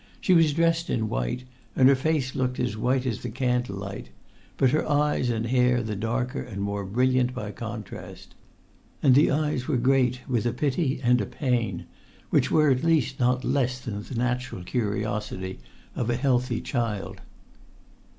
She 0.19 0.33
was 0.33 0.55
dressed 0.55 0.89
in 0.89 1.09
white, 1.09 1.43
and 1.75 1.87
her 1.87 1.93
face 1.93 2.33
looked 2.33 2.59
as 2.59 2.75
white 2.75 3.05
in 3.05 3.15
the 3.21 3.29
candle 3.29 3.75
light, 3.75 4.09
but 4.57 4.71
her 4.71 4.83
eyes 4.89 5.29
and 5.29 5.45
hair 5.45 5.83
the 5.83 5.95
darker 5.95 6.41
and 6.41 6.59
more 6.59 6.83
brilliant 6.85 7.35
by 7.35 7.51
contrast. 7.51 8.33
And 9.03 9.13
the 9.13 9.29
eyes 9.29 9.67
were 9.67 9.77
great 9.77 10.21
with 10.27 10.47
a 10.47 10.53
pity 10.53 10.99
and 11.03 11.21
a 11.21 11.27
pain 11.27 11.85
which 12.31 12.49
were 12.49 12.71
at 12.71 12.83
least 12.83 13.19
not 13.19 13.43
less 13.45 13.77
than 13.79 14.01
the 14.01 14.15
natural 14.15 14.63
curiosity 14.63 15.59
of 15.95 16.09
a 16.09 16.15
healthy 16.15 16.61
child. 16.61 17.21